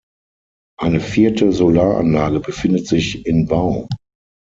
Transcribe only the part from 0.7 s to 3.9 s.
Eine vierte Solaranlage befindet sich in Bau.